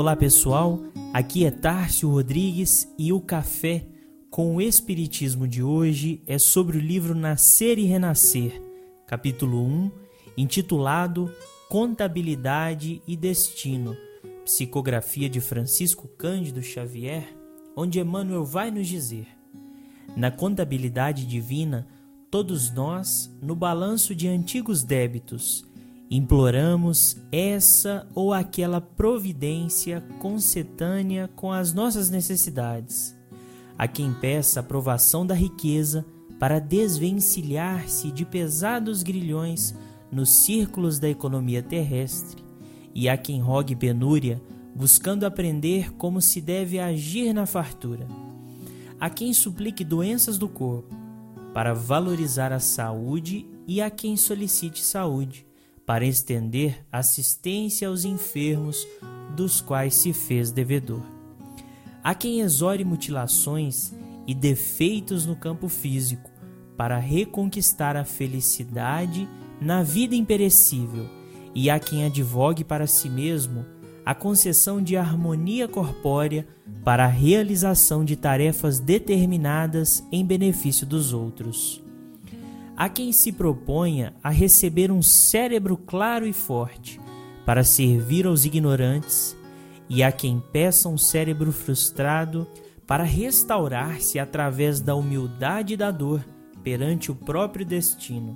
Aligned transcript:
Olá 0.00 0.16
pessoal, 0.16 0.80
aqui 1.12 1.44
é 1.44 1.50
Tárcio 1.50 2.08
Rodrigues 2.08 2.90
e 2.98 3.12
o 3.12 3.20
café 3.20 3.84
com 4.30 4.56
o 4.56 4.60
Espiritismo 4.62 5.46
de 5.46 5.62
hoje 5.62 6.22
é 6.26 6.38
sobre 6.38 6.78
o 6.78 6.80
livro 6.80 7.14
Nascer 7.14 7.78
e 7.78 7.84
Renascer, 7.84 8.62
capítulo 9.06 9.62
1, 9.62 9.90
intitulado 10.38 11.30
Contabilidade 11.68 13.02
e 13.06 13.14
Destino, 13.14 13.94
psicografia 14.42 15.28
de 15.28 15.38
Francisco 15.38 16.08
Cândido 16.08 16.62
Xavier, 16.62 17.36
onde 17.76 18.00
Emmanuel 18.00 18.46
vai 18.46 18.70
nos 18.70 18.88
dizer: 18.88 19.26
Na 20.16 20.30
contabilidade 20.30 21.26
divina, 21.26 21.86
todos 22.30 22.72
nós, 22.72 23.30
no 23.42 23.54
balanço 23.54 24.14
de 24.14 24.28
antigos 24.28 24.82
débitos, 24.82 25.69
imploramos 26.10 27.16
essa 27.30 28.04
ou 28.16 28.32
aquela 28.32 28.80
providência 28.80 30.00
concetânea 30.18 31.30
com 31.36 31.52
as 31.52 31.72
nossas 31.72 32.10
necessidades. 32.10 33.16
A 33.78 33.86
quem 33.86 34.12
peça 34.12 34.58
a 34.58 34.62
provação 34.62 35.24
da 35.24 35.34
riqueza 35.34 36.04
para 36.38 36.58
desvencilhar-se 36.58 38.10
de 38.10 38.24
pesados 38.24 39.04
grilhões 39.04 39.74
nos 40.10 40.30
círculos 40.30 40.98
da 40.98 41.08
economia 41.08 41.62
terrestre, 41.62 42.42
e 42.92 43.08
a 43.08 43.16
quem 43.16 43.40
rogue 43.40 43.76
penúria, 43.76 44.42
buscando 44.74 45.24
aprender 45.24 45.92
como 45.92 46.20
se 46.20 46.40
deve 46.40 46.80
agir 46.80 47.32
na 47.32 47.46
fartura. 47.46 48.08
A 48.98 49.08
quem 49.08 49.32
suplique 49.32 49.84
doenças 49.84 50.36
do 50.36 50.48
corpo, 50.48 50.92
para 51.54 51.72
valorizar 51.72 52.52
a 52.52 52.58
saúde 52.58 53.46
e 53.66 53.80
a 53.80 53.88
quem 53.88 54.16
solicite 54.16 54.82
saúde, 54.82 55.46
para 55.90 56.06
estender 56.06 56.86
assistência 56.92 57.88
aos 57.88 58.04
enfermos 58.04 58.86
dos 59.34 59.60
quais 59.60 59.96
se 59.96 60.12
fez 60.12 60.52
devedor. 60.52 61.02
Há 62.00 62.14
quem 62.14 62.42
exore 62.42 62.84
mutilações 62.84 63.92
e 64.24 64.32
defeitos 64.32 65.26
no 65.26 65.34
campo 65.34 65.66
físico 65.66 66.30
para 66.76 66.96
reconquistar 66.96 67.96
a 67.96 68.04
felicidade 68.04 69.28
na 69.60 69.82
vida 69.82 70.14
imperecível, 70.14 71.08
e 71.56 71.68
há 71.68 71.80
quem 71.80 72.04
advogue 72.04 72.62
para 72.62 72.86
si 72.86 73.10
mesmo 73.10 73.66
a 74.06 74.14
concessão 74.14 74.80
de 74.80 74.96
harmonia 74.96 75.66
corpórea 75.66 76.46
para 76.84 77.06
a 77.06 77.08
realização 77.08 78.04
de 78.04 78.14
tarefas 78.14 78.78
determinadas 78.78 80.04
em 80.12 80.24
benefício 80.24 80.86
dos 80.86 81.12
outros. 81.12 81.82
Há 82.80 82.88
quem 82.88 83.12
se 83.12 83.30
proponha 83.30 84.14
a 84.24 84.30
receber 84.30 84.90
um 84.90 85.02
cérebro 85.02 85.76
claro 85.76 86.26
e 86.26 86.32
forte 86.32 86.98
para 87.44 87.62
servir 87.62 88.26
aos 88.26 88.46
ignorantes, 88.46 89.36
e 89.86 90.02
há 90.02 90.10
quem 90.10 90.42
peça 90.50 90.88
um 90.88 90.96
cérebro 90.96 91.52
frustrado 91.52 92.46
para 92.86 93.04
restaurar-se 93.04 94.18
através 94.18 94.80
da 94.80 94.94
humildade 94.94 95.74
e 95.74 95.76
da 95.76 95.90
dor 95.90 96.26
perante 96.62 97.10
o 97.10 97.14
próprio 97.14 97.66
destino. 97.66 98.34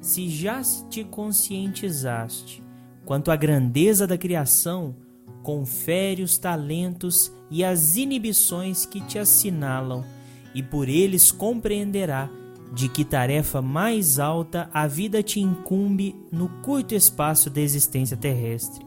Se 0.00 0.30
já 0.30 0.62
te 0.88 1.04
conscientizaste 1.04 2.64
quanto 3.04 3.30
à 3.30 3.36
grandeza 3.36 4.06
da 4.06 4.16
criação, 4.16 4.96
confere 5.42 6.22
os 6.22 6.38
talentos 6.38 7.30
e 7.50 7.62
as 7.62 7.98
inibições 7.98 8.86
que 8.86 9.02
te 9.02 9.18
assinalam, 9.18 10.02
e 10.54 10.62
por 10.62 10.88
eles 10.88 11.30
compreenderá 11.30 12.30
de 12.72 12.88
que 12.88 13.04
tarefa 13.04 13.62
mais 13.62 14.18
alta 14.18 14.68
a 14.72 14.86
vida 14.86 15.22
te 15.22 15.40
incumbe 15.40 16.14
no 16.30 16.48
curto 16.62 16.94
espaço 16.94 17.48
da 17.48 17.60
existência 17.60 18.16
terrestre, 18.16 18.84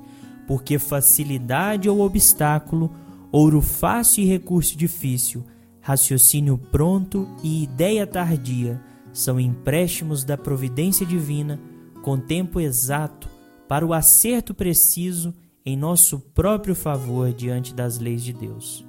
porque 0.48 0.78
facilidade 0.78 1.90
ou 1.90 2.02
obstáculo, 2.02 2.92
ouro 3.32 3.62
fácil 3.62 4.24
e 4.24 4.28
recurso 4.28 4.78
difícil, 4.78 5.44
raciocínio 5.80 6.58
pronto 6.58 7.28
e 7.44 7.64
ideia 7.64 8.06
tardia 8.06 8.82
são 9.12 9.40
empréstimos 9.40 10.24
da 10.24 10.38
providência 10.38 11.06
divina 11.06 11.60
com 12.02 12.18
tempo 12.18 12.60
exato 12.60 13.30
para 13.68 13.86
o 13.86 13.94
acerto 13.94 14.54
preciso 14.54 15.34
em 15.66 15.78
nosso 15.78 16.20
próprio 16.20 16.76
favor 16.76 17.32
diante 17.32 17.74
das 17.74 18.00
leis 18.00 18.24
de 18.24 18.34
Deus. 18.34 18.86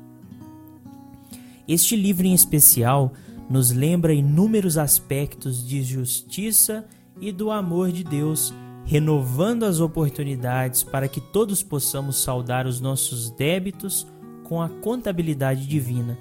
Este 1.68 1.94
livro 1.94 2.26
em 2.26 2.34
especial 2.34 3.12
nos 3.48 3.70
lembra 3.70 4.14
inúmeros 4.14 4.78
aspectos 4.78 5.66
de 5.66 5.82
justiça 5.82 6.86
e 7.20 7.30
do 7.30 7.50
amor 7.50 7.92
de 7.92 8.02
Deus, 8.02 8.52
renovando 8.84 9.64
as 9.64 9.80
oportunidades 9.80 10.82
para 10.82 11.08
que 11.08 11.20
todos 11.20 11.62
possamos 11.62 12.16
saldar 12.22 12.66
os 12.66 12.80
nossos 12.80 13.30
débitos 13.30 14.06
com 14.44 14.60
a 14.60 14.68
contabilidade 14.68 15.66
divina. 15.66 16.18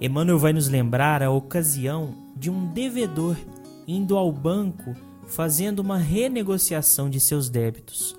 Emmanuel 0.00 0.38
vai 0.38 0.52
nos 0.52 0.68
lembrar 0.68 1.22
a 1.22 1.30
ocasião 1.30 2.14
de 2.36 2.50
um 2.50 2.66
devedor 2.72 3.36
indo 3.86 4.16
ao 4.16 4.30
banco 4.30 4.94
fazendo 5.28 5.80
uma 5.80 5.98
renegociação 5.98 7.08
de 7.08 7.20
seus 7.20 7.48
débitos. 7.48 8.16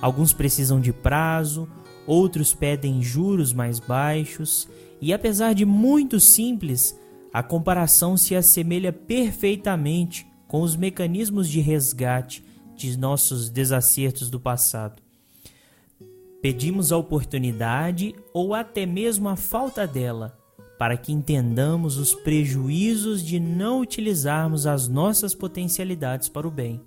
Alguns 0.00 0.32
precisam 0.32 0.80
de 0.80 0.92
prazo, 0.92 1.68
outros 2.06 2.54
pedem 2.54 3.02
juros 3.02 3.52
mais 3.52 3.78
baixos, 3.80 4.68
e 5.00 5.12
apesar 5.12 5.54
de 5.54 5.64
muito 5.64 6.20
simples, 6.20 6.98
a 7.32 7.42
comparação 7.42 8.16
se 8.16 8.34
assemelha 8.34 8.92
perfeitamente 8.92 10.26
com 10.46 10.60
os 10.60 10.76
mecanismos 10.76 11.48
de 11.48 11.60
resgate 11.60 12.44
de 12.76 12.98
nossos 12.98 13.48
desacertos 13.48 14.28
do 14.28 14.38
passado. 14.38 15.02
Pedimos 16.42 16.92
a 16.92 16.96
oportunidade 16.96 18.14
ou 18.34 18.54
até 18.54 18.84
mesmo 18.84 19.28
a 19.28 19.36
falta 19.36 19.86
dela 19.86 20.38
para 20.82 20.96
que 20.96 21.12
entendamos 21.12 21.96
os 21.96 22.12
prejuízos 22.12 23.24
de 23.24 23.38
não 23.38 23.80
utilizarmos 23.80 24.66
as 24.66 24.88
nossas 24.88 25.32
potencialidades 25.32 26.28
para 26.28 26.48
o 26.48 26.50
bem. 26.50 26.80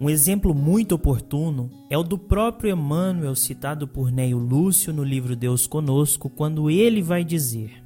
Um 0.00 0.08
exemplo 0.08 0.54
muito 0.54 0.94
oportuno 0.94 1.70
é 1.90 1.98
o 1.98 2.02
do 2.02 2.16
próprio 2.16 2.72
Emmanuel, 2.72 3.36
citado 3.36 3.86
por 3.86 4.10
Neio 4.10 4.38
Lúcio 4.38 4.90
no 4.90 5.04
livro 5.04 5.36
Deus 5.36 5.66
Conosco, 5.66 6.30
quando 6.30 6.70
ele 6.70 7.02
vai 7.02 7.22
dizer: 7.22 7.83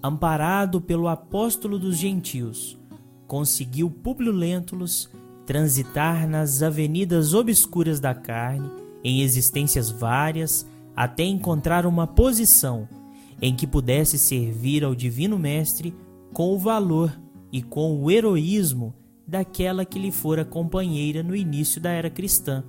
Amparado 0.00 0.80
pelo 0.80 1.08
apóstolo 1.08 1.76
dos 1.76 1.96
gentios, 1.96 2.78
conseguiu 3.26 3.90
Públio 3.90 4.30
Lentulus 4.30 5.10
transitar 5.44 6.28
nas 6.28 6.62
avenidas 6.62 7.34
obscuras 7.34 7.98
da 7.98 8.14
carne, 8.14 8.70
em 9.02 9.22
existências 9.22 9.90
várias, 9.90 10.64
até 10.94 11.24
encontrar 11.24 11.84
uma 11.84 12.06
posição 12.06 12.88
em 13.42 13.54
que 13.54 13.66
pudesse 13.66 14.18
servir 14.18 14.84
ao 14.84 14.94
Divino 14.94 15.38
Mestre 15.38 15.94
com 16.32 16.54
o 16.54 16.58
valor 16.58 17.18
e 17.52 17.60
com 17.60 18.00
o 18.00 18.10
heroísmo 18.10 18.94
daquela 19.26 19.84
que 19.84 19.98
lhe 19.98 20.12
fora 20.12 20.44
companheira 20.44 21.22
no 21.24 21.34
início 21.34 21.80
da 21.80 21.90
era 21.90 22.08
cristã. 22.08 22.62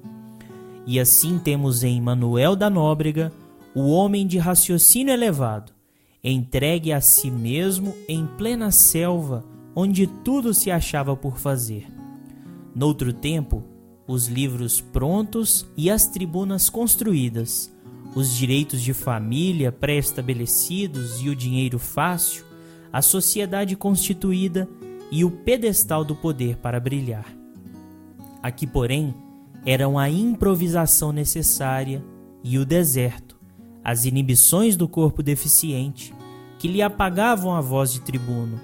E 0.85 0.99
assim 0.99 1.37
temos 1.37 1.83
em 1.83 2.01
Manuel 2.01 2.55
da 2.55 2.69
Nóbrega 2.69 3.31
o 3.75 3.89
homem 3.89 4.25
de 4.25 4.39
raciocínio 4.39 5.13
elevado, 5.13 5.71
entregue 6.23 6.91
a 6.91 6.99
si 6.99 7.31
mesmo 7.31 7.95
em 8.07 8.25
plena 8.25 8.71
selva 8.71 9.45
onde 9.75 10.07
tudo 10.07 10.53
se 10.53 10.69
achava 10.69 11.15
por 11.15 11.37
fazer. 11.37 11.87
Noutro 12.75 13.13
tempo, 13.13 13.63
os 14.07 14.27
livros 14.27 14.81
prontos 14.81 15.65
e 15.77 15.89
as 15.89 16.07
tribunas 16.07 16.69
construídas, 16.69 17.71
os 18.15 18.35
direitos 18.35 18.81
de 18.81 18.93
família 18.93 19.71
pré-estabelecidos 19.71 21.21
e 21.21 21.29
o 21.29 21.35
dinheiro 21.35 21.79
fácil, 21.79 22.43
a 22.91 23.01
sociedade 23.01 23.75
constituída 23.75 24.67
e 25.11 25.23
o 25.23 25.31
pedestal 25.31 26.03
do 26.03 26.15
poder 26.15 26.57
para 26.57 26.79
brilhar. 26.79 27.25
Aqui, 28.41 28.65
porém, 28.65 29.13
eram 29.65 29.97
a 29.97 30.09
improvisação 30.09 31.11
necessária 31.11 32.03
e 32.43 32.57
o 32.57 32.65
deserto, 32.65 33.38
as 33.83 34.05
inibições 34.05 34.75
do 34.75 34.87
corpo 34.87 35.23
deficiente, 35.23 36.13
que 36.57 36.67
lhe 36.67 36.81
apagavam 36.81 37.53
a 37.53 37.61
voz 37.61 37.91
de 37.93 38.01
tribuno, 38.01 38.59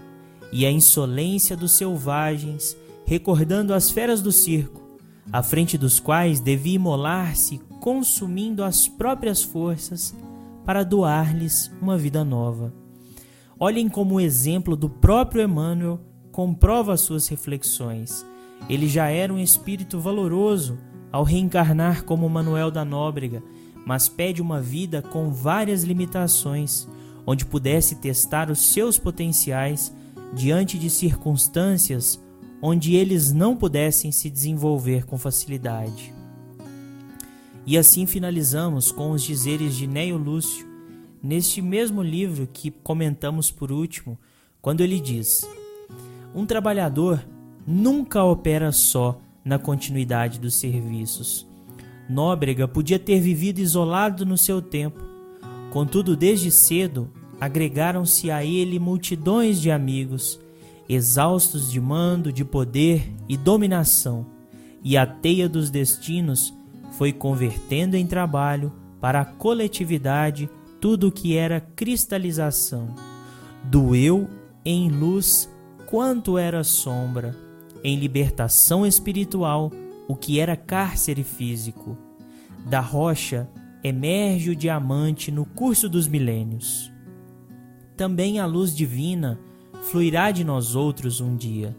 e 0.51 0.65
a 0.65 0.71
insolência 0.71 1.55
dos 1.55 1.71
selvagens, 1.71 2.77
recordando 3.05 3.73
as 3.73 3.91
feras 3.91 4.21
do 4.21 4.31
circo, 4.31 4.81
à 5.31 5.41
frente 5.41 5.77
dos 5.77 5.99
quais 5.99 6.39
devia 6.39 6.75
imolar-se, 6.75 7.59
consumindo 7.79 8.63
as 8.63 8.87
próprias 8.87 9.43
forças 9.43 10.15
para 10.65 10.83
doar-lhes 10.83 11.71
uma 11.81 11.97
vida 11.97 12.23
nova. 12.23 12.73
Olhem 13.59 13.87
como 13.87 14.15
o 14.15 14.19
exemplo 14.19 14.75
do 14.75 14.89
próprio 14.89 15.43
Emmanuel 15.43 15.99
comprova 16.31 16.97
suas 16.97 17.27
reflexões. 17.27 18.25
Ele 18.67 18.87
já 18.87 19.07
era 19.07 19.33
um 19.33 19.39
espírito 19.39 19.99
valoroso 19.99 20.77
ao 21.11 21.23
reencarnar 21.23 22.03
como 22.03 22.27
Manuel 22.27 22.69
da 22.69 22.83
Nóbrega, 22.83 23.41
mas 23.85 24.09
pede 24.09 24.41
uma 24.41 24.59
vida 24.59 25.01
com 25.01 25.29
várias 25.29 25.83
limitações, 25.83 26.87
onde 27.25 27.45
pudesse 27.45 27.95
testar 27.95 28.49
os 28.49 28.59
seus 28.59 28.97
potenciais 28.97 29.93
diante 30.33 30.77
de 30.77 30.89
circunstâncias 30.89 32.19
onde 32.61 32.95
eles 32.95 33.31
não 33.31 33.55
pudessem 33.55 34.11
se 34.11 34.29
desenvolver 34.29 35.05
com 35.05 35.17
facilidade. 35.17 36.13
E 37.65 37.77
assim 37.77 38.05
finalizamos 38.05 38.91
com 38.91 39.11
os 39.11 39.23
dizeres 39.23 39.75
de 39.75 39.85
Neio 39.85 40.17
Lúcio, 40.17 40.67
neste 41.21 41.61
mesmo 41.61 42.01
livro 42.01 42.47
que 42.51 42.71
comentamos 42.71 43.51
por 43.51 43.71
último, 43.71 44.17
quando 44.61 44.81
ele 44.81 44.99
diz: 44.99 45.47
Um 46.33 46.45
trabalhador 46.45 47.23
nunca 47.67 48.23
opera 48.23 48.71
só 48.71 49.19
na 49.43 49.59
continuidade 49.59 50.39
dos 50.39 50.55
serviços. 50.55 51.47
Nóbrega 52.09 52.67
podia 52.67 52.99
ter 52.99 53.19
vivido 53.19 53.59
isolado 53.59 54.25
no 54.25 54.37
seu 54.37 54.61
tempo, 54.61 55.01
contudo, 55.71 56.15
desde 56.15 56.51
cedo 56.51 57.09
agregaram-se 57.39 58.31
a 58.31 58.45
ele 58.45 58.79
multidões 58.79 59.59
de 59.59 59.71
amigos, 59.71 60.39
exaustos 60.87 61.71
de 61.71 61.81
mando, 61.81 62.31
de 62.31 62.45
poder 62.45 63.11
e 63.27 63.35
dominação, 63.35 64.25
e 64.83 64.95
a 64.95 65.05
teia 65.05 65.49
dos 65.49 65.69
destinos 65.69 66.53
foi 66.91 67.11
convertendo 67.11 67.97
em 67.97 68.05
trabalho 68.05 68.71
para 69.01 69.21
a 69.21 69.25
coletividade 69.25 70.49
tudo 70.79 71.07
o 71.07 71.11
que 71.11 71.35
era 71.35 71.59
cristalização. 71.59 72.95
Do 73.63 73.95
eu 73.95 74.29
em 74.63 74.89
luz, 74.89 75.49
quanto 75.87 76.37
era 76.37 76.63
sombra, 76.63 77.35
em 77.83 77.97
libertação 77.97 78.85
espiritual, 78.85 79.71
o 80.07 80.15
que 80.15 80.39
era 80.39 80.55
cárcere 80.55 81.23
físico. 81.23 81.97
Da 82.65 82.79
rocha 82.79 83.49
emerge 83.83 84.49
o 84.49 84.55
diamante 84.55 85.31
no 85.31 85.45
curso 85.45 85.87
dos 85.87 86.07
milênios. 86.07 86.91
Também 87.95 88.39
a 88.39 88.45
luz 88.45 88.75
divina 88.75 89.39
fluirá 89.83 90.31
de 90.31 90.43
nós 90.43 90.75
outros 90.75 91.21
um 91.21 91.35
dia, 91.35 91.75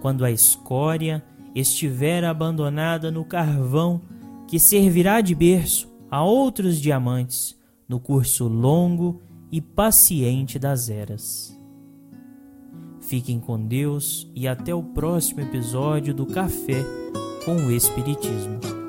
quando 0.00 0.24
a 0.24 0.30
escória 0.30 1.22
estiver 1.54 2.24
abandonada 2.24 3.10
no 3.10 3.24
carvão 3.24 4.00
que 4.48 4.58
servirá 4.58 5.20
de 5.20 5.34
berço 5.34 5.88
a 6.10 6.24
outros 6.24 6.80
diamantes 6.80 7.56
no 7.88 8.00
curso 8.00 8.48
longo 8.48 9.20
e 9.52 9.60
paciente 9.60 10.58
das 10.58 10.88
eras. 10.88 11.56
Fiquem 13.00 13.38
com 13.40 13.60
Deus 13.60 14.30
e 14.34 14.46
até 14.46 14.74
o 14.74 14.82
próximo 14.82 15.40
episódio 15.40 16.14
do 16.14 16.24
Café 16.26 16.84
com 17.44 17.56
o 17.56 17.72
Espiritismo. 17.72 18.79